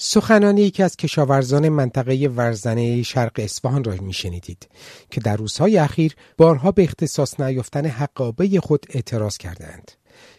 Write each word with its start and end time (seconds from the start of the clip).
سخنانی 0.00 0.60
یکی 0.60 0.82
از 0.82 0.96
کشاورزان 0.96 1.68
منطقه 1.68 2.28
ورزنه 2.36 3.02
شرق 3.02 3.32
اصفهان 3.36 3.84
را 3.84 3.94
میشنیدید 3.94 4.68
که 5.10 5.20
در 5.20 5.36
روزهای 5.36 5.78
اخیر 5.78 6.14
بارها 6.36 6.72
به 6.72 6.82
اختصاص 6.82 7.40
نیافتن 7.40 7.86
حقابه 7.86 8.60
خود 8.60 8.86
اعتراض 8.90 9.36
کردند. 9.36 9.92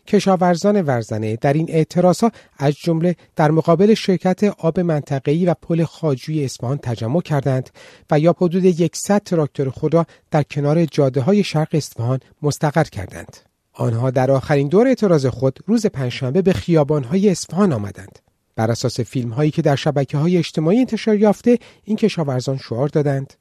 کشاورزان 0.08 0.82
ورزنه 0.82 1.36
در 1.36 1.54
این 1.54 1.66
اعتراضها 1.70 2.32
از 2.58 2.74
جمله 2.74 3.16
در 3.36 3.52
مقابل 3.52 3.94
شرکت 3.94 4.44
آب 4.44 4.80
منطقه‌ای 4.80 5.46
و 5.46 5.54
پل 5.54 5.84
خاجوی 5.84 6.46
اصفهان 6.46 6.78
تجمع 6.78 7.22
کردند 7.22 7.70
و 8.12 8.20
یا 8.20 8.36
حدود 8.42 8.96
100 8.96 9.22
تراکتور 9.24 9.70
خود 9.70 9.94
را 9.94 10.06
در 10.32 10.44
کنار 10.44 10.86
جاده 10.86 11.22
های 11.22 11.44
شرق 11.44 11.70
اصفهان 11.72 12.20
مستقر 12.42 12.84
کردند. 12.84 13.49
آنها 13.80 14.12
در 14.12 14.32
آخرین 14.32 14.68
دور 14.68 14.88
اعتراض 14.88 15.26
خود 15.26 15.60
روز 15.68 15.86
پنجشنبه 15.86 16.42
به 16.42 16.54
خیابانهای 16.54 17.30
اصفهان 17.30 17.74
آمدند. 17.74 18.20
بر 18.56 18.72
اساس 18.72 19.00
فیلم 19.00 19.30
هایی 19.30 19.52
که 19.52 19.62
در 19.62 19.76
شبکه 19.76 20.18
های 20.18 20.38
اجتماعی 20.38 20.80
انتشار 20.80 21.16
یافته 21.16 21.60
این 21.84 21.98
کشاورزان 21.98 22.58
شعار 22.58 22.88
دادند 22.88 23.34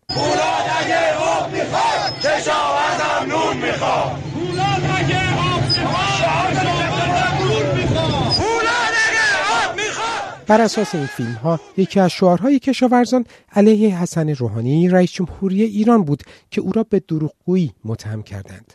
بر 10.48 10.60
اساس 10.60 10.94
این 10.94 11.06
فیلم 11.06 11.34
ها 11.34 11.60
یکی 11.76 12.00
از 12.00 12.10
شعارهای 12.10 12.58
کشاورزان 12.58 13.24
علیه 13.52 13.98
حسن 13.98 14.28
روحانی 14.28 14.88
رئیس 14.88 15.12
جمهوری 15.12 15.62
ایران 15.62 16.02
بود 16.02 16.22
که 16.50 16.60
او 16.60 16.72
را 16.72 16.86
به 16.90 17.00
دروغگویی 17.08 17.72
متهم 17.84 18.22
کردند. 18.22 18.74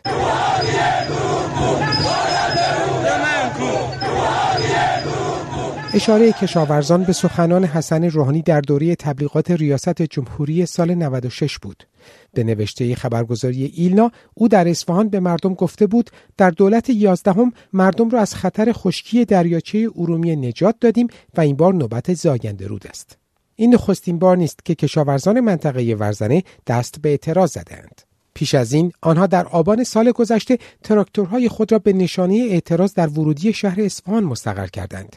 اشاره 5.94 6.32
کشاورزان 6.32 7.04
به 7.04 7.12
سخنان 7.12 7.64
حسن 7.64 8.04
روحانی 8.04 8.42
در 8.42 8.60
دوره 8.60 8.96
تبلیغات 8.96 9.50
ریاست 9.50 10.02
جمهوری 10.02 10.66
سال 10.66 10.94
96 10.94 11.58
بود. 11.58 11.86
به 12.32 12.44
نوشته 12.44 12.94
خبرگزاری 12.94 13.64
ایلنا 13.64 14.10
او 14.34 14.48
در 14.48 14.68
اصفهان 14.68 15.08
به 15.08 15.20
مردم 15.20 15.54
گفته 15.54 15.86
بود 15.86 16.10
در 16.36 16.50
دولت 16.50 16.90
یازدهم 16.90 17.52
مردم 17.72 18.10
را 18.10 18.20
از 18.20 18.34
خطر 18.34 18.72
خشکی 18.72 19.24
دریاچه 19.24 19.90
ارومیه 19.96 20.36
نجات 20.36 20.76
دادیم 20.80 21.06
و 21.36 21.40
این 21.40 21.56
بار 21.56 21.74
نوبت 21.74 22.14
زاینده 22.14 22.66
رود 22.66 22.86
است. 22.86 23.18
این 23.56 23.74
نخستین 23.74 24.18
بار 24.18 24.36
نیست 24.36 24.64
که 24.64 24.74
کشاورزان 24.74 25.40
منطقه 25.40 25.96
ورزنه 25.98 26.42
دست 26.66 27.02
به 27.02 27.08
اعتراض 27.08 27.52
زدند. 27.52 28.02
پیش 28.34 28.54
از 28.54 28.72
این 28.72 28.92
آنها 29.00 29.26
در 29.26 29.46
آبان 29.46 29.84
سال 29.84 30.12
گذشته 30.12 30.58
تراکتورهای 30.82 31.48
خود 31.48 31.72
را 31.72 31.78
به 31.78 31.92
نشانه 31.92 32.34
اعتراض 32.50 32.94
در 32.94 33.06
ورودی 33.06 33.52
شهر 33.52 33.80
اصفهان 33.80 34.24
مستقر 34.24 34.66
کردند. 34.66 35.16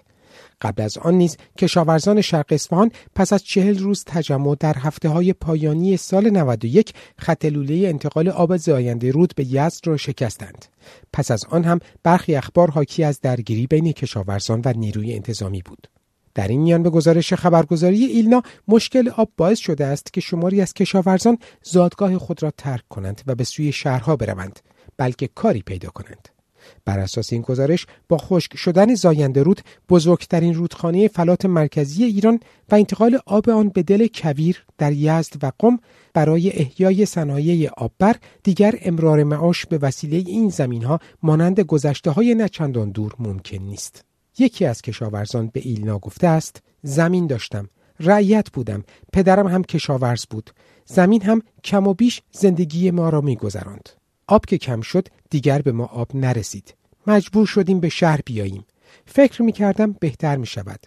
قبل 0.62 0.84
از 0.84 0.98
آن 0.98 1.14
نیز 1.14 1.38
کشاورزان 1.58 2.22
شرق 2.22 2.46
اصفهان 2.50 2.92
پس 3.16 3.34
از 3.34 3.44
چهل 3.44 3.80
روز 3.80 4.04
تجمع 4.04 4.56
در 4.60 4.78
هفته 4.78 5.10
های 5.10 5.34
پایانی 5.34 5.98
سال 5.98 6.30
91 6.30 6.94
خط 7.18 7.46
لوله 7.46 7.88
انتقال 7.88 8.30
آب 8.30 8.58
زاینده 8.58 9.12
رود 9.12 9.34
به 9.36 9.46
یزد 9.46 9.88
را 9.88 9.98
شکستند. 9.98 10.66
پس 11.14 11.32
از 11.32 11.46
آن 11.50 11.64
هم 11.64 11.80
برخی 12.04 12.36
اخبار 12.36 12.72
حاکی 12.72 13.04
از 13.04 13.22
درگیری 13.22 13.68
بین 13.68 13.92
کشاورزان 13.92 14.62
و 14.66 14.74
نیروی 14.74 15.14
انتظامی 15.14 15.62
بود. 15.62 15.88
در 16.36 16.48
این 16.48 16.62
میان 16.62 16.84
به 16.84 16.90
گزارش 16.90 17.34
خبرگزاری 17.34 18.06
ایلنا 18.06 18.42
مشکل 18.68 19.10
آب 19.10 19.30
باعث 19.38 19.60
شده 19.60 19.86
است 19.86 20.14
که 20.14 20.22
شماری 20.22 20.62
از 20.62 20.74
کشاورزان 20.74 21.38
زادگاه 21.64 22.18
خود 22.18 22.44
را 22.44 22.52
ترک 22.58 22.84
کنند 22.90 23.22
و 23.28 23.36
به 23.36 23.44
سوی 23.44 23.72
شهرها 23.72 24.16
بروند 24.16 24.60
بلکه 24.98 25.28
کاری 25.28 25.62
پیدا 25.62 25.90
کنند. 25.90 26.37
بر 26.86 27.00
اساس 27.00 27.34
این 27.34 27.42
گزارش 27.42 27.86
با 28.10 28.18
خشک 28.18 28.58
شدن 28.58 28.96
زاینده 28.96 29.44
رود 29.44 29.62
بزرگترین 29.90 30.54
رودخانه 30.54 31.08
فلات 31.08 31.46
مرکزی 31.46 32.04
ایران 32.04 32.40
و 32.72 32.76
انتقال 32.76 33.20
آب 33.26 33.50
آن 33.50 33.70
به 33.70 33.84
دل 33.84 34.08
کویر 34.16 34.64
در 34.78 34.92
یزد 34.92 35.44
و 35.44 35.52
قم 35.60 35.80
برای 36.14 36.52
احیای 36.52 37.06
صنایع 37.06 37.70
آببر 37.78 38.16
دیگر 38.44 38.76
امرار 38.82 39.24
معاش 39.24 39.66
به 39.66 39.78
وسیله 39.78 40.18
این 40.18 40.50
زمین 40.50 40.84
ها 40.84 41.00
مانند 41.24 41.60
گذشته 41.60 42.12
های 42.12 42.36
نچندان 42.36 42.92
دور 42.92 43.14
ممکن 43.20 43.58
نیست. 43.58 44.04
یکی 44.40 44.66
از 44.66 44.82
کشاورزان 44.82 45.48
به 45.54 45.60
ایلنا 45.64 46.00
گفته 46.00 46.28
است 46.28 46.64
زمین 46.84 47.28
داشتم 47.28 47.70
رعیت 48.00 48.50
بودم 48.50 48.84
پدرم 49.14 49.48
هم 49.48 49.64
کشاورز 49.64 50.26
بود 50.30 50.52
زمین 50.86 51.22
هم 51.22 51.42
کم 51.64 51.88
و 51.88 51.94
بیش 51.94 52.22
زندگی 52.32 52.92
ما 52.92 53.10
را 53.10 53.22
می 53.22 53.36
گذراند. 53.36 53.90
آب 54.28 54.46
که 54.46 54.58
کم 54.58 54.82
شد 54.82 55.08
دیگر 55.30 55.62
به 55.62 55.72
ما 55.72 55.86
آب 55.86 56.16
نرسید. 56.16 56.76
مجبور 57.08 57.46
شدیم 57.46 57.80
به 57.80 57.90
شهر 57.90 58.20
بیاییم. 58.26 58.66
فکر 59.06 59.42
می 59.42 59.52
کردم 59.52 59.92
بهتر 59.92 60.36
می 60.38 60.48
شود. 60.48 60.80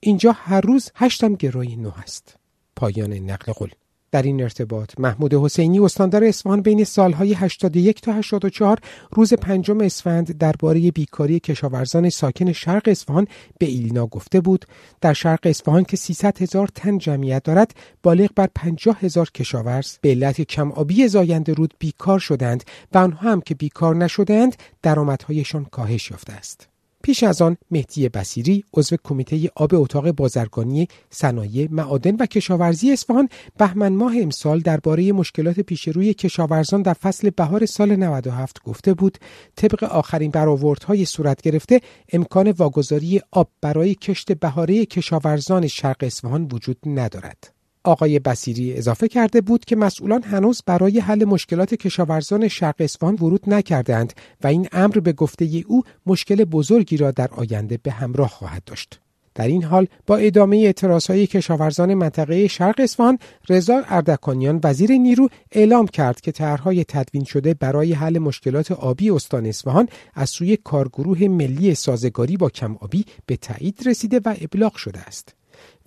اینجا 0.00 0.32
هر 0.32 0.60
روز 0.60 0.90
هشتم 0.94 1.34
گروی 1.34 1.76
نو 1.76 1.90
است. 2.02 2.36
پایان 2.76 3.12
نقل 3.12 3.52
قول 3.52 3.70
در 4.12 4.22
این 4.22 4.42
ارتباط. 4.42 4.94
محمود 4.98 5.34
حسینی 5.34 5.80
استاندار 5.80 6.24
اصفهان 6.24 6.62
بین 6.62 6.84
سالهای 6.84 7.34
81 7.34 8.00
تا 8.00 8.12
84 8.12 8.78
روز 9.12 9.34
پنجم 9.34 9.80
اسفند 9.80 10.38
درباره 10.38 10.90
بیکاری 10.90 11.40
کشاورزان 11.40 12.10
ساکن 12.10 12.52
شرق 12.52 12.82
اصفهان 12.86 13.26
به 13.58 13.66
ایلینا 13.66 14.06
گفته 14.06 14.40
بود. 14.40 14.64
در 15.00 15.12
شرق 15.12 15.40
اصفهان 15.44 15.84
که 15.84 15.96
300 15.96 16.42
هزار 16.42 16.68
تن 16.74 16.98
جمعیت 16.98 17.42
دارد 17.42 17.74
بالغ 18.02 18.30
بر 18.36 18.48
50 18.54 18.98
هزار 19.00 19.30
کشاورز. 19.30 19.98
به 20.00 20.08
علت 20.08 20.40
کم 20.40 20.72
آبی 20.72 21.08
زاینده 21.08 21.54
رود 21.54 21.74
بیکار 21.78 22.18
شدند 22.18 22.64
و 22.94 22.98
آنها 22.98 23.30
هم 23.30 23.40
که 23.40 23.54
بیکار 23.54 23.96
نشدند 23.96 24.56
درآمدهایشان 24.82 25.64
کاهش 25.64 26.10
یافته 26.10 26.32
است. 26.32 26.71
پیش 27.02 27.22
از 27.22 27.42
آن 27.42 27.56
مهدی 27.70 28.08
بسیری 28.08 28.64
عضو 28.74 28.96
کمیته 29.04 29.50
آب 29.54 29.74
اتاق 29.74 30.10
بازرگانی 30.10 30.88
صنایع 31.10 31.68
معادن 31.70 32.16
و 32.16 32.26
کشاورزی 32.26 32.92
اصفهان 32.92 33.28
بهمن 33.58 33.92
ماه 33.92 34.14
امسال 34.18 34.60
درباره 34.60 35.12
مشکلات 35.12 35.60
پیشروی 35.60 36.14
کشاورزان 36.14 36.82
در 36.82 36.92
فصل 36.92 37.30
بهار 37.30 37.66
سال 37.66 37.96
97 37.96 38.62
گفته 38.62 38.94
بود 38.94 39.18
طبق 39.56 39.84
آخرین 39.84 40.30
برآوردهای 40.30 41.04
صورت 41.04 41.42
گرفته 41.42 41.80
امکان 42.12 42.50
واگذاری 42.50 43.20
آب 43.30 43.48
برای 43.60 43.94
کشت 43.94 44.32
بهاره 44.32 44.84
کشاورزان 44.84 45.66
شرق 45.66 45.96
اصفهان 46.00 46.48
وجود 46.52 46.76
ندارد. 46.86 47.61
آقای 47.84 48.18
بسیری 48.18 48.74
اضافه 48.74 49.08
کرده 49.08 49.40
بود 49.40 49.64
که 49.64 49.76
مسئولان 49.76 50.22
هنوز 50.22 50.62
برای 50.66 51.00
حل 51.00 51.24
مشکلات 51.24 51.74
کشاورزان 51.74 52.48
شرق 52.48 52.74
اصفهان 52.78 53.14
ورود 53.14 53.42
نکردند 53.46 54.12
و 54.44 54.46
این 54.46 54.68
امر 54.72 54.98
به 54.98 55.12
گفته 55.12 55.64
او 55.66 55.82
مشکل 56.06 56.44
بزرگی 56.44 56.96
را 56.96 57.10
در 57.10 57.28
آینده 57.30 57.78
به 57.82 57.90
همراه 57.90 58.28
خواهد 58.28 58.64
داشت. 58.64 59.00
در 59.34 59.46
این 59.46 59.62
حال 59.62 59.86
با 60.06 60.16
ادامه 60.16 60.56
اعتراضهای 60.56 61.26
کشاورزان 61.26 61.94
منطقه 61.94 62.48
شرق 62.48 62.74
اصفهان 62.78 63.18
رضا 63.48 63.82
اردکانیان 63.88 64.60
وزیر 64.64 64.92
نیرو 64.92 65.28
اعلام 65.52 65.86
کرد 65.86 66.20
که 66.20 66.32
طرحهای 66.32 66.84
تدوین 66.84 67.24
شده 67.24 67.54
برای 67.54 67.92
حل 67.92 68.18
مشکلات 68.18 68.72
آبی 68.72 69.10
استان 69.10 69.46
اصفهان 69.46 69.88
از 70.14 70.30
سوی 70.30 70.56
کارگروه 70.56 71.22
ملی 71.22 71.74
سازگاری 71.74 72.36
با 72.36 72.50
کم 72.50 72.76
آبی 72.80 73.04
به 73.26 73.36
تایید 73.36 73.82
رسیده 73.86 74.20
و 74.24 74.34
ابلاغ 74.40 74.74
شده 74.74 75.00
است. 75.00 75.34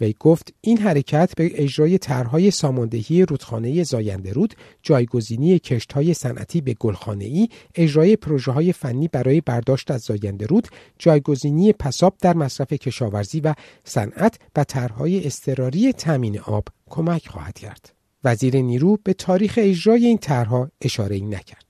وی 0.02 0.16
گفت 0.20 0.54
این 0.62 0.78
حرکت 0.78 1.34
به 1.38 1.64
اجرای 1.64 1.98
طرحهای 1.98 2.52
ساماندهی 2.52 3.26
رودخانه 3.26 3.84
زاینده 3.84 4.34
رود، 4.34 4.54
جایگزینی 4.82 5.60
کشتهای 5.60 6.14
صنعتی 6.14 6.62
به 6.62 6.76
ای، 7.20 7.50
اجرای 7.76 8.16
پروژه 8.16 8.52
های 8.52 8.74
فنی 8.74 9.08
برای 9.08 9.42
برداشت 9.42 9.92
از 9.92 10.02
زاینده 10.02 10.46
رود، 10.46 10.68
جایگزینی 11.00 11.74
پساب 11.74 12.16
در 12.22 12.34
مصرف 12.34 12.74
کشاورزی 12.74 13.40
و 13.40 13.54
صنعت 13.84 14.40
و 14.56 14.64
طرحهای 14.64 15.26
اضطراری 15.26 15.94
تامین 15.94 16.40
آب 16.40 16.68
کمک 16.90 17.28
خواهد 17.28 17.60
کرد. 17.60 17.94
وزیر 18.24 18.62
نیرو 18.62 18.98
به 19.04 19.14
تاریخ 19.14 19.60
اجرای 19.62 20.06
این 20.06 20.18
طرحها 20.18 20.72
اشاره 20.82 21.20
نکرد. 21.20 21.65